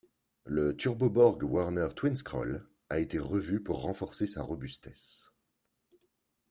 [0.45, 5.31] Le Turbo Borg Warner twinscroll a été revu pour renforcer sa robustesse.